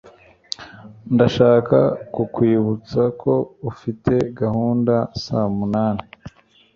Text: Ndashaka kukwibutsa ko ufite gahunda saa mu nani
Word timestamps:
Ndashaka 1.13 1.77
kukwibutsa 2.13 3.01
ko 3.21 3.33
ufite 3.71 4.13
gahunda 4.39 4.95
saa 5.23 5.47
mu 5.55 5.65
nani 5.73 6.03